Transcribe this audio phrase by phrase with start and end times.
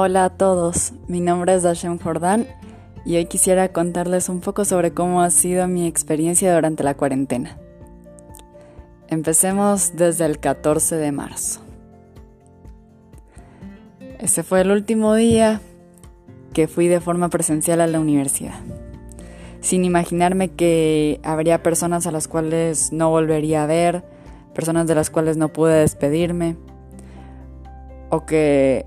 [0.00, 2.46] Hola a todos, mi nombre es Dashem Jordán
[3.04, 7.58] y hoy quisiera contarles un poco sobre cómo ha sido mi experiencia durante la cuarentena.
[9.08, 11.62] Empecemos desde el 14 de marzo.
[14.20, 15.60] Ese fue el último día
[16.52, 18.60] que fui de forma presencial a la universidad,
[19.60, 24.04] sin imaginarme que habría personas a las cuales no volvería a ver,
[24.54, 26.54] personas de las cuales no pude despedirme,
[28.10, 28.86] o que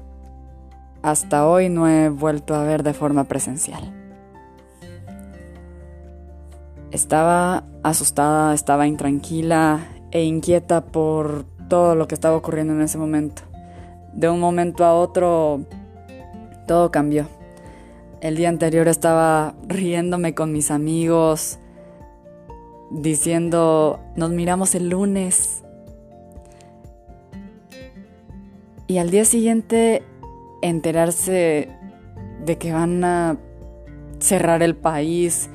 [1.01, 3.93] hasta hoy no he vuelto a ver de forma presencial.
[6.91, 9.79] Estaba asustada, estaba intranquila
[10.11, 13.43] e inquieta por todo lo que estaba ocurriendo en ese momento.
[14.13, 15.61] De un momento a otro,
[16.67, 17.27] todo cambió.
[18.19, 21.57] El día anterior estaba riéndome con mis amigos,
[22.91, 25.63] diciendo, nos miramos el lunes.
[28.87, 30.03] Y al día siguiente
[30.61, 31.69] enterarse
[32.45, 33.37] de que van a
[34.19, 35.49] cerrar el país,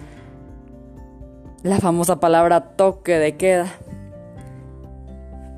[1.62, 3.66] la famosa palabra toque de queda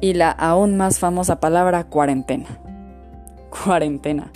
[0.00, 2.46] y la aún más famosa palabra cuarentena.
[3.50, 4.30] Cuarentena.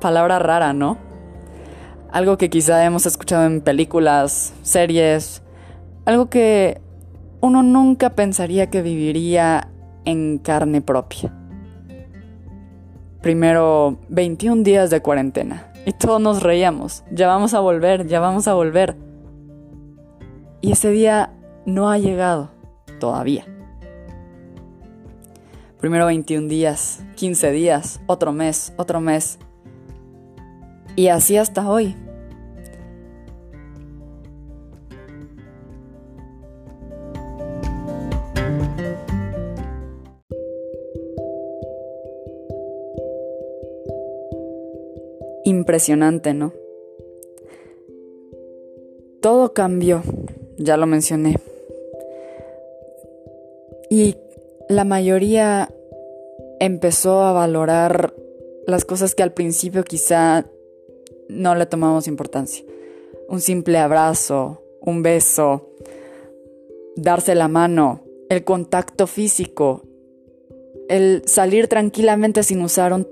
[0.00, 0.98] Palabra rara, ¿no?
[2.10, 5.42] Algo que quizá hemos escuchado en películas, series,
[6.04, 6.80] algo que
[7.40, 9.68] uno nunca pensaría que viviría
[10.04, 11.32] en carne propia
[13.22, 15.72] primero 21 días de cuarentena.
[15.86, 17.04] Y todos nos reíamos.
[17.10, 18.96] Ya vamos a volver, ya vamos a volver.
[20.60, 21.32] Y ese día
[21.64, 22.50] no ha llegado
[23.00, 23.46] todavía.
[25.78, 29.38] Primero 21 días, 15 días, otro mes, otro mes.
[30.94, 31.96] Y así hasta hoy.
[45.62, 46.52] Impresionante, ¿no?
[49.20, 50.02] Todo cambió,
[50.58, 51.36] ya lo mencioné.
[53.88, 54.16] Y
[54.68, 55.72] la mayoría
[56.58, 58.12] empezó a valorar
[58.66, 60.46] las cosas que al principio quizá
[61.28, 62.64] no le tomamos importancia.
[63.28, 65.70] Un simple abrazo, un beso,
[66.96, 69.82] darse la mano, el contacto físico,
[70.88, 73.06] el salir tranquilamente sin usar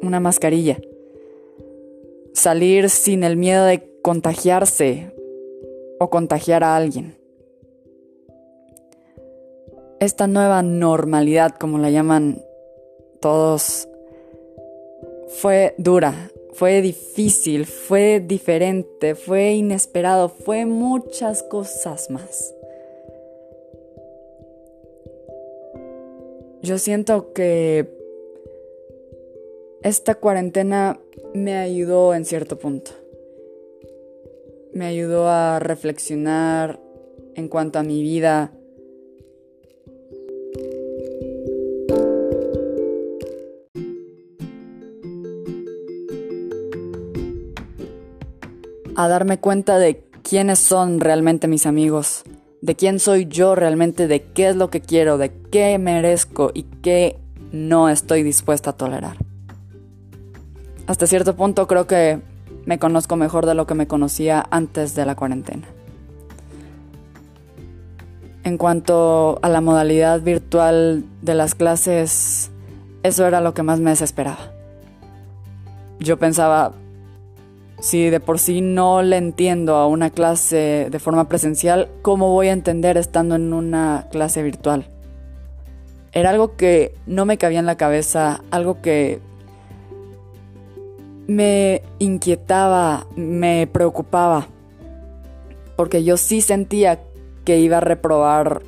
[0.00, 0.78] una mascarilla
[2.32, 5.14] salir sin el miedo de contagiarse
[5.98, 7.16] o contagiar a alguien.
[10.00, 12.42] Esta nueva normalidad, como la llaman
[13.20, 13.86] todos,
[15.28, 22.54] fue dura, fue difícil, fue diferente, fue inesperado, fue muchas cosas más.
[26.62, 27.88] Yo siento que
[29.82, 31.00] esta cuarentena
[31.34, 32.92] me ayudó en cierto punto.
[34.72, 36.80] Me ayudó a reflexionar
[37.34, 38.52] en cuanto a mi vida.
[48.96, 52.22] A darme cuenta de quiénes son realmente mis amigos,
[52.60, 56.64] de quién soy yo realmente, de qué es lo que quiero, de qué merezco y
[56.82, 57.16] qué
[57.50, 59.29] no estoy dispuesta a tolerar
[60.86, 62.20] hasta cierto punto creo que
[62.64, 65.66] me conozco mejor de lo que me conocía antes de la cuarentena.
[68.42, 72.50] En cuanto a la modalidad virtual de las clases,
[73.02, 74.52] eso era lo que más me desesperaba.
[75.98, 76.72] Yo pensaba,
[77.80, 82.48] si de por sí no le entiendo a una clase de forma presencial, ¿cómo voy
[82.48, 84.86] a entender estando en una clase virtual?
[86.12, 89.20] Era algo que no me cabía en la cabeza, algo que
[91.30, 94.48] me inquietaba, me preocupaba,
[95.76, 96.98] porque yo sí sentía
[97.44, 98.62] que iba a reprobar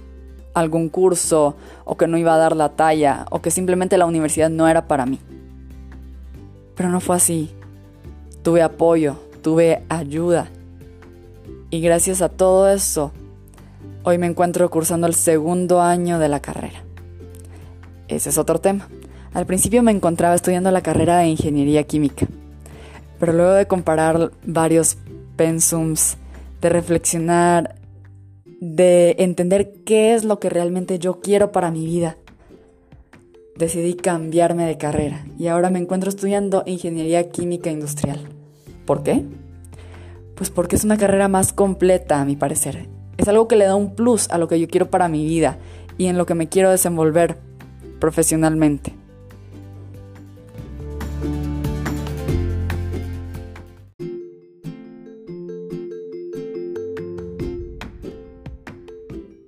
[0.55, 4.49] algún curso o que no iba a dar la talla o que simplemente la universidad
[4.49, 5.19] no era para mí.
[6.77, 7.51] Pero no fue así.
[8.45, 10.47] Tuve apoyo, tuve ayuda.
[11.69, 13.11] Y gracias a todo eso,
[14.05, 16.85] hoy me encuentro cursando el segundo año de la carrera.
[18.07, 18.89] Ese es otro tema.
[19.35, 22.29] Al principio me encontraba estudiando la carrera de ingeniería química
[23.23, 24.99] pero luego de comparar varios
[25.37, 26.17] pensums,
[26.61, 27.77] de reflexionar,
[28.61, 32.17] de entender qué es lo que realmente yo quiero para mi vida,
[33.55, 38.19] decidí cambiarme de carrera y ahora me encuentro estudiando ingeniería química industrial.
[38.87, 39.25] ¿Por qué?
[40.35, 42.89] Pues porque es una carrera más completa a mi parecer.
[43.19, 45.59] Es algo que le da un plus a lo que yo quiero para mi vida
[45.97, 47.39] y en lo que me quiero desenvolver
[48.01, 48.95] profesionalmente.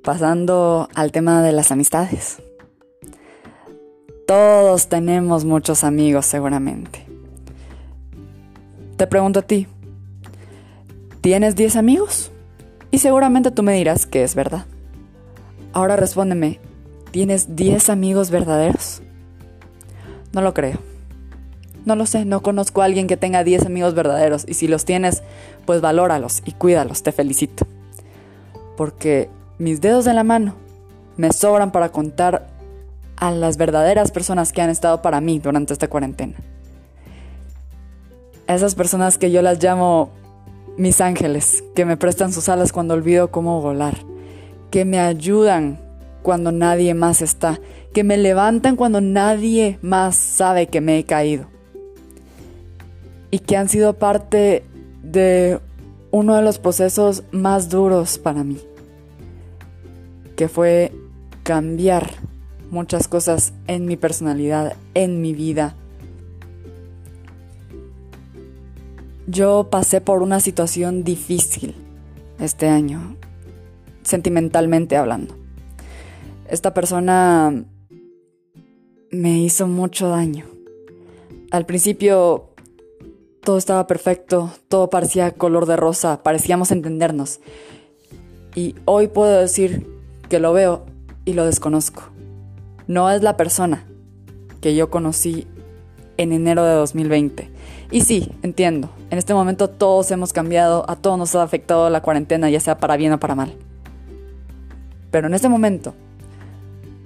[0.05, 2.43] Pasando al tema de las amistades.
[4.27, 7.07] Todos tenemos muchos amigos seguramente.
[8.99, 9.67] Te pregunto a ti,
[11.23, 12.31] ¿tienes 10 amigos?
[12.91, 14.67] Y seguramente tú me dirás que es verdad.
[15.73, 16.61] Ahora respóndeme,
[17.11, 19.01] ¿tienes 10 amigos verdaderos?
[20.35, 20.81] No lo creo.
[21.87, 24.85] No lo sé, no conozco a alguien que tenga 10 amigos verdaderos y si los
[24.85, 25.23] tienes,
[25.65, 27.67] pues valóralos y cuídalos, te felicito.
[28.77, 30.55] Porque mis dedos de la mano
[31.17, 32.49] me sobran para contar
[33.17, 36.35] a las verdaderas personas que han estado para mí durante esta cuarentena.
[38.49, 40.11] Esas personas que yo las llamo
[40.77, 43.97] mis ángeles, que me prestan sus alas cuando olvido cómo volar,
[44.71, 45.79] que me ayudan
[46.23, 47.61] cuando nadie más está,
[47.93, 51.47] que me levantan cuando nadie más sabe que me he caído.
[53.31, 54.65] Y que han sido parte
[55.03, 55.61] de
[56.11, 58.59] uno de los procesos más duros para mí
[60.37, 60.93] que fue
[61.43, 62.11] cambiar
[62.71, 65.77] muchas cosas en mi personalidad, en mi vida.
[69.27, 71.75] Yo pasé por una situación difícil
[72.39, 73.17] este año,
[74.03, 75.37] sentimentalmente hablando.
[76.49, 77.65] Esta persona
[79.11, 80.45] me hizo mucho daño.
[81.51, 82.51] Al principio
[83.43, 87.41] todo estaba perfecto, todo parecía color de rosa, parecíamos entendernos.
[88.55, 89.94] Y hoy puedo decir
[90.35, 90.85] que lo veo
[91.25, 92.03] y lo desconozco.
[92.89, 93.85] No es la persona
[94.61, 95.47] que yo conocí
[96.17, 97.53] en enero de 2020.
[97.93, 102.03] Y sí, entiendo, en este momento todos hemos cambiado, a todos nos ha afectado la
[102.03, 103.55] cuarentena, ya sea para bien o para mal.
[105.13, 105.95] Pero en este momento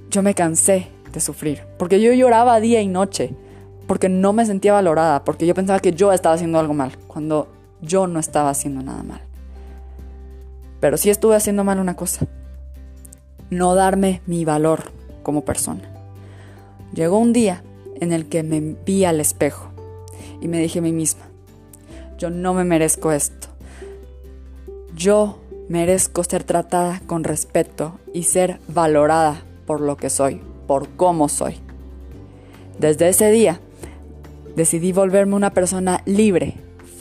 [0.08, 3.34] yo me cansé de sufrir, porque yo lloraba día y noche,
[3.86, 7.52] porque no me sentía valorada, porque yo pensaba que yo estaba haciendo algo mal, cuando
[7.82, 9.20] yo no estaba haciendo nada mal.
[10.80, 12.26] Pero sí estuve haciendo mal una cosa,
[13.50, 14.92] no darme mi valor
[15.22, 15.82] como persona.
[16.92, 17.62] Llegó un día
[18.00, 19.68] en el que me vi al espejo
[20.40, 21.24] y me dije a mí misma,
[22.18, 23.48] yo no me merezco esto.
[24.94, 31.28] Yo merezco ser tratada con respeto y ser valorada por lo que soy, por cómo
[31.28, 31.56] soy.
[32.78, 33.60] Desde ese día
[34.56, 36.56] decidí volverme una persona libre,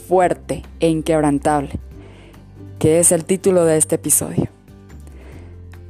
[0.07, 1.79] fuerte e inquebrantable,
[2.77, 4.56] que es el título de este episodio.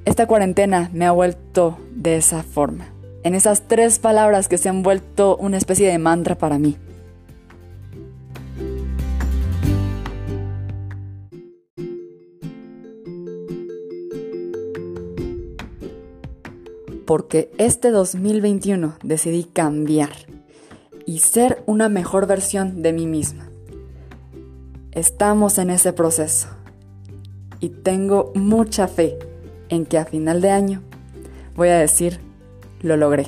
[0.08, 2.88] Esta cuarentena me ha vuelto de esa forma,
[3.24, 6.78] en esas tres palabras que se han vuelto una especie de mantra para mí.
[17.06, 20.14] Porque este 2021 decidí cambiar
[21.06, 23.50] y ser una mejor versión de mí misma.
[24.94, 26.48] Estamos en ese proceso
[27.60, 29.20] y tengo mucha fe
[29.70, 30.82] en que a final de año
[31.56, 32.20] voy a decir,
[32.82, 33.28] lo logré.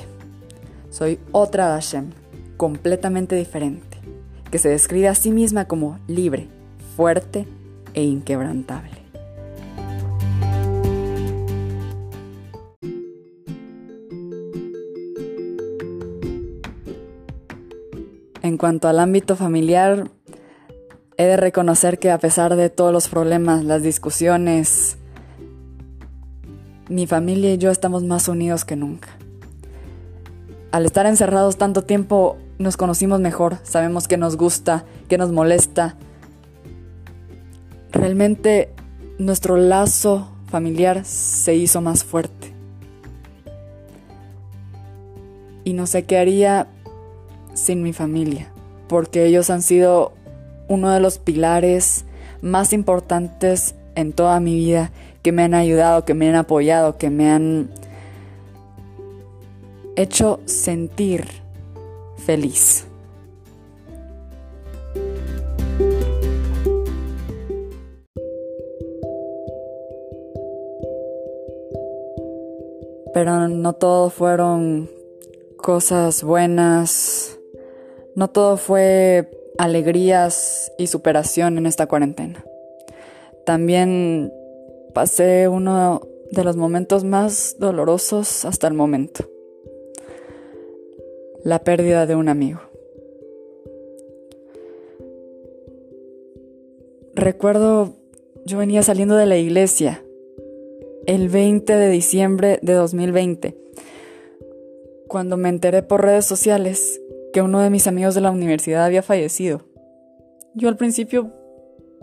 [0.90, 2.10] Soy otra Hashem,
[2.56, 3.98] completamente diferente,
[4.50, 6.48] que se describe a sí misma como libre,
[6.96, 7.46] fuerte
[7.94, 9.00] e inquebrantable.
[18.42, 20.10] En cuanto al ámbito familiar,
[21.16, 24.96] he de reconocer que a pesar de todos los problemas, las discusiones,
[26.90, 29.08] mi familia y yo estamos más unidos que nunca.
[30.72, 35.96] Al estar encerrados tanto tiempo nos conocimos mejor, sabemos qué nos gusta, qué nos molesta.
[37.92, 38.70] Realmente
[39.18, 42.52] nuestro lazo familiar se hizo más fuerte.
[45.62, 46.66] Y no sé qué haría
[47.54, 48.52] sin mi familia,
[48.88, 50.12] porque ellos han sido
[50.68, 52.04] uno de los pilares
[52.42, 54.90] más importantes en toda mi vida
[55.22, 57.70] que me han ayudado, que me han apoyado, que me han
[59.96, 61.26] hecho sentir
[62.16, 62.86] feliz.
[73.12, 74.88] Pero no todo fueron
[75.56, 77.38] cosas buenas,
[78.14, 82.44] no todo fue alegrías y superación en esta cuarentena.
[83.44, 84.32] También
[84.90, 89.24] pasé uno de los momentos más dolorosos hasta el momento.
[91.42, 92.60] La pérdida de un amigo.
[97.14, 97.94] Recuerdo,
[98.44, 100.02] yo venía saliendo de la iglesia
[101.06, 103.56] el 20 de diciembre de 2020,
[105.08, 107.00] cuando me enteré por redes sociales
[107.32, 109.62] que uno de mis amigos de la universidad había fallecido.
[110.54, 111.32] Yo al principio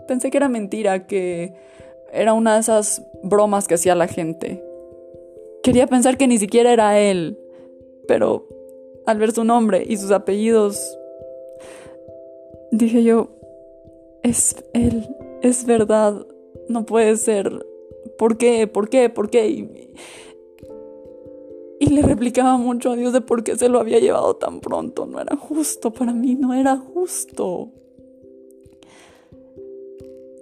[0.06, 1.54] pensé que era mentira, que
[2.12, 4.62] era una de esas bromas que hacía la gente,
[5.62, 7.38] Quería pensar que ni siquiera era él,
[8.06, 8.46] pero
[9.06, 10.98] al ver su nombre y sus apellidos,
[12.70, 13.28] dije yo,
[14.22, 15.06] es él,
[15.42, 16.26] es verdad,
[16.68, 17.66] no puede ser.
[18.16, 18.66] ¿Por qué?
[18.66, 19.10] ¿Por qué?
[19.10, 19.48] ¿Por qué?
[19.48, 19.94] Y,
[21.80, 25.06] y le replicaba mucho a Dios de por qué se lo había llevado tan pronto.
[25.06, 27.72] No era justo para mí, no era justo.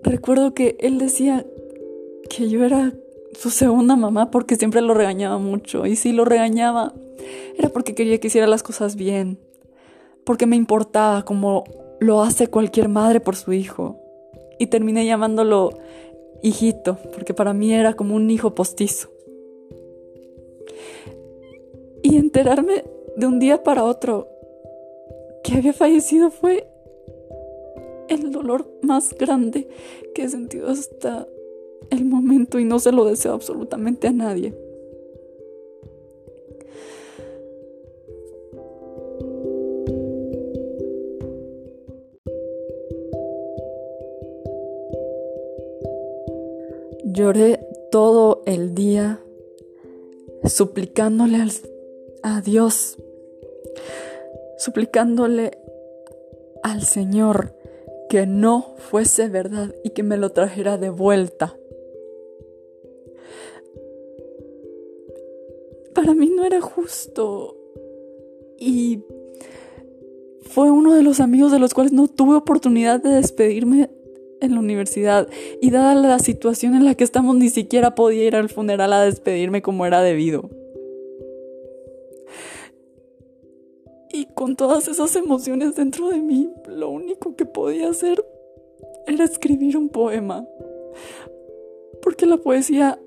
[0.07, 1.45] Recuerdo que él decía
[2.31, 2.93] que yo era
[3.37, 5.85] su segunda mamá porque siempre lo regañaba mucho.
[5.85, 6.95] Y si lo regañaba,
[7.59, 9.41] era porque quería que hiciera las cosas bien.
[10.23, 11.65] Porque me importaba como
[11.99, 13.99] lo hace cualquier madre por su hijo.
[14.61, 15.71] Y terminé llamándolo
[16.41, 19.09] hijito, porque para mí era como un hijo postizo.
[22.05, 22.85] Y enterarme
[23.17, 24.29] de un día para otro
[25.43, 26.69] que había fallecido fue
[28.09, 29.69] el dolor más grande
[30.15, 31.27] que he sentido hasta
[31.91, 34.55] el momento y no se lo deseo absolutamente a nadie.
[47.05, 47.61] Lloré
[47.91, 49.21] todo el día
[50.45, 51.39] suplicándole
[52.23, 52.99] a Dios,
[54.59, 55.59] suplicándole
[56.63, 57.56] al Señor
[58.09, 61.57] que no fuese verdad y que me lo trajera de vuelta.
[65.95, 67.57] Para mí no era justo
[68.59, 69.01] y
[70.43, 73.91] fue uno de los amigos de los cuales no tuve oportunidad de despedirme
[74.41, 75.29] en la universidad
[75.61, 79.03] y dada la situación en la que estamos ni siquiera podía ir al funeral a
[79.03, 80.51] despedirme como era debido.
[84.17, 88.25] Y con todas esas emociones dentro de mí, lo único que podía hacer
[89.07, 90.49] era escribir un poema.
[92.01, 92.99] Porque la poesía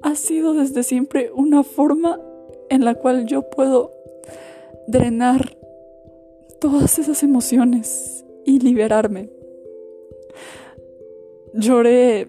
[0.00, 2.18] ha sido desde siempre una forma
[2.70, 3.92] en la cual yo puedo
[4.86, 5.58] drenar
[6.58, 9.28] todas esas emociones y liberarme.
[11.52, 12.28] Lloré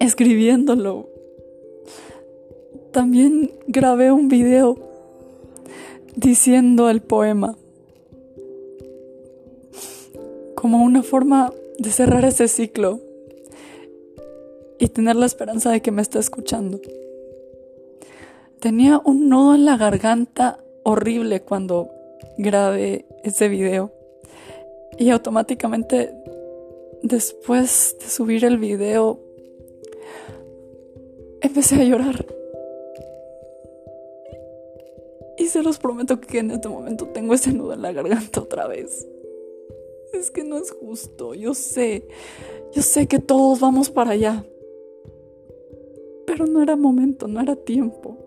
[0.00, 1.08] escribiéndolo.
[2.90, 4.93] También grabé un video
[6.16, 7.56] diciendo el poema
[10.54, 13.00] como una forma de cerrar ese ciclo
[14.78, 16.80] y tener la esperanza de que me está escuchando.
[18.60, 21.90] Tenía un nudo en la garganta horrible cuando
[22.38, 23.92] grabé ese video
[24.98, 26.14] y automáticamente
[27.02, 29.20] después de subir el video,
[31.42, 32.24] empecé a llorar.
[35.38, 38.66] Y se los prometo que en este momento tengo ese nudo en la garganta otra
[38.66, 39.06] vez.
[40.12, 42.06] Es que no es justo, yo sé,
[42.72, 44.46] yo sé que todos vamos para allá.
[46.26, 48.18] Pero no era momento, no era tiempo.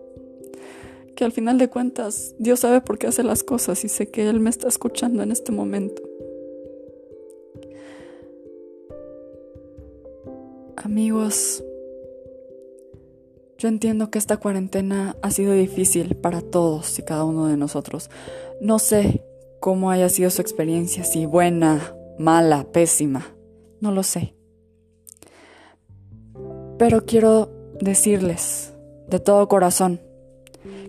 [1.16, 4.28] Que al final de cuentas Dios sabe por qué hace las cosas y sé que
[4.28, 6.02] Él me está escuchando en este momento.
[10.76, 11.64] Amigos,
[13.58, 18.08] yo entiendo que esta cuarentena ha sido difícil para todos y cada uno de nosotros.
[18.60, 19.24] No sé
[19.58, 23.34] cómo haya sido su experiencia, si buena, mala, pésima,
[23.80, 24.36] no lo sé.
[26.78, 27.50] Pero quiero
[27.80, 28.72] decirles
[29.08, 30.00] de todo corazón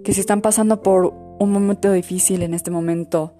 [0.04, 1.08] que si están pasando por
[1.40, 3.34] un momento difícil en este momento,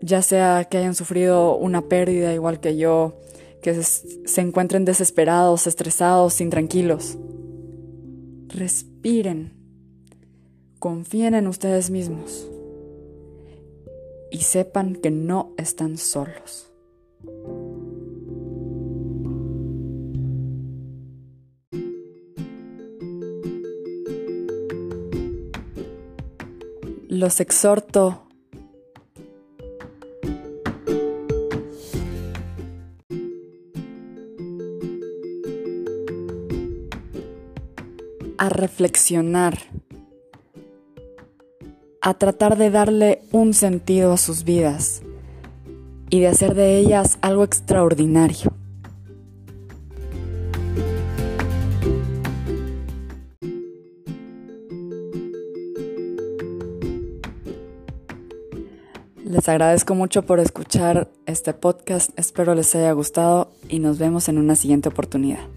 [0.00, 3.18] ya sea que hayan sufrido una pérdida igual que yo,
[3.60, 7.18] que se encuentren desesperados, estresados, intranquilos.
[8.54, 9.54] Respiren,
[10.78, 12.46] confíen en ustedes mismos
[14.30, 16.70] y sepan que no están solos.
[27.08, 28.26] Los exhorto
[38.62, 39.58] reflexionar,
[42.00, 45.02] a tratar de darle un sentido a sus vidas
[46.10, 48.54] y de hacer de ellas algo extraordinario.
[59.24, 64.38] Les agradezco mucho por escuchar este podcast, espero les haya gustado y nos vemos en
[64.38, 65.48] una siguiente oportunidad.